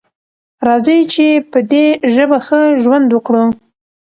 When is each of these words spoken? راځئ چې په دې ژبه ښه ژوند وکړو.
راځئ 0.67 0.99
چې 1.13 1.27
په 1.51 1.59
دې 1.71 1.85
ژبه 2.13 2.39
ښه 2.45 2.61
ژوند 2.81 3.07
وکړو. 3.11 3.45